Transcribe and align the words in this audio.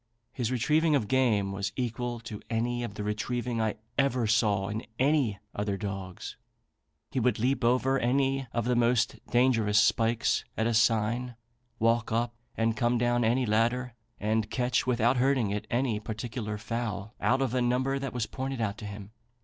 His 0.33 0.51
retrieving 0.51 0.95
of 0.95 1.07
game 1.07 1.51
was 1.51 1.71
equal 1.75 2.19
to 2.21 2.41
any 2.49 2.83
of 2.83 2.95
the 2.95 3.03
retrieving 3.03 3.61
I 3.61 3.75
ever 3.99 4.25
saw 4.25 4.67
in 4.67 4.83
any 4.97 5.37
other 5.53 5.77
dogs. 5.77 6.37
He 7.11 7.19
would 7.19 7.37
leap 7.37 7.63
over 7.63 7.99
any 7.99 8.47
of 8.51 8.65
the 8.65 8.75
most 8.75 9.19
dangerous 9.29 9.79
spikes 9.79 10.43
at 10.57 10.65
a 10.65 10.73
sign, 10.73 11.35
walk 11.77 12.11
up 12.11 12.33
and 12.57 12.75
come 12.75 12.97
down 12.97 13.23
any 13.23 13.45
ladder, 13.45 13.93
and 14.19 14.49
catch, 14.49 14.87
without 14.87 15.17
hurting 15.17 15.51
it, 15.51 15.67
any 15.69 15.99
particular 15.99 16.57
fowl 16.57 17.13
out 17.21 17.43
of 17.43 17.53
a 17.53 17.61
number 17.61 17.99
that 17.99 18.11
was 18.11 18.25
pointed 18.25 18.59
out 18.59 18.79
to 18.79 18.87
him. 18.87 19.11